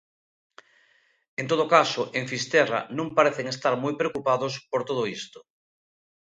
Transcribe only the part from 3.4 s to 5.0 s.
estar moi preocupados por